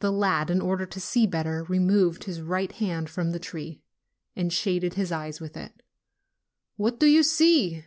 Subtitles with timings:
[0.00, 3.82] The lad, in order to see better, removed his right hand from the tree,
[4.34, 5.82] and shaded his eyes with it.
[6.76, 7.84] 'What do you see?"